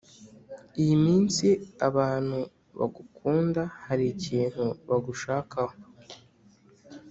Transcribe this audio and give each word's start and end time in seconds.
iyi 0.81 0.95
minsi 1.05 1.47
abantu 1.87 2.39
bagukunda 2.79 3.61
hari 3.85 4.05
ikintu 4.15 4.63
bagushakaho 4.89 5.75